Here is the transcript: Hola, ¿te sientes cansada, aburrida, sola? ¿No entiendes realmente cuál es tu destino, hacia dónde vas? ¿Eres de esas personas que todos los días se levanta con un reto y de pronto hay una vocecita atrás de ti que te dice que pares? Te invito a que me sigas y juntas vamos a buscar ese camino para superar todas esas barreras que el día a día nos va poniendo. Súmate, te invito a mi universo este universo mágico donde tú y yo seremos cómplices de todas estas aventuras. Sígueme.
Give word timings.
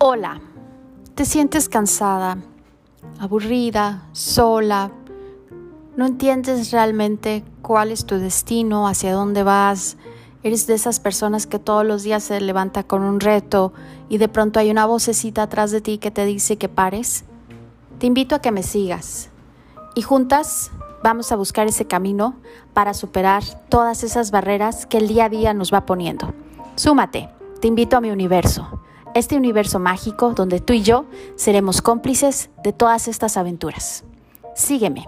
Hola, 0.00 0.40
¿te 1.16 1.24
sientes 1.24 1.68
cansada, 1.68 2.38
aburrida, 3.18 4.06
sola? 4.12 4.92
¿No 5.96 6.06
entiendes 6.06 6.70
realmente 6.70 7.42
cuál 7.62 7.90
es 7.90 8.06
tu 8.06 8.14
destino, 8.14 8.86
hacia 8.86 9.12
dónde 9.12 9.42
vas? 9.42 9.96
¿Eres 10.44 10.68
de 10.68 10.74
esas 10.74 11.00
personas 11.00 11.48
que 11.48 11.58
todos 11.58 11.84
los 11.84 12.04
días 12.04 12.22
se 12.22 12.40
levanta 12.40 12.84
con 12.84 13.02
un 13.02 13.18
reto 13.18 13.72
y 14.08 14.18
de 14.18 14.28
pronto 14.28 14.60
hay 14.60 14.70
una 14.70 14.86
vocecita 14.86 15.42
atrás 15.42 15.72
de 15.72 15.80
ti 15.80 15.98
que 15.98 16.12
te 16.12 16.24
dice 16.24 16.58
que 16.58 16.68
pares? 16.68 17.24
Te 17.98 18.06
invito 18.06 18.36
a 18.36 18.40
que 18.40 18.52
me 18.52 18.62
sigas 18.62 19.30
y 19.96 20.02
juntas 20.02 20.70
vamos 21.02 21.32
a 21.32 21.36
buscar 21.36 21.66
ese 21.66 21.88
camino 21.88 22.36
para 22.72 22.94
superar 22.94 23.42
todas 23.68 24.04
esas 24.04 24.30
barreras 24.30 24.86
que 24.86 24.98
el 24.98 25.08
día 25.08 25.24
a 25.24 25.28
día 25.28 25.54
nos 25.54 25.74
va 25.74 25.86
poniendo. 25.86 26.32
Súmate, 26.76 27.30
te 27.60 27.66
invito 27.66 27.96
a 27.96 28.00
mi 28.00 28.12
universo 28.12 28.77
este 29.18 29.36
universo 29.36 29.78
mágico 29.78 30.32
donde 30.34 30.60
tú 30.60 30.72
y 30.72 30.82
yo 30.82 31.04
seremos 31.36 31.82
cómplices 31.82 32.50
de 32.62 32.72
todas 32.72 33.08
estas 33.08 33.36
aventuras. 33.36 34.04
Sígueme. 34.54 35.06